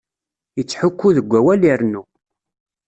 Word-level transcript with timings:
Ittḥukku 0.61 1.09
deg 1.17 1.29
awal 1.39 1.61
irennu. 1.71 2.03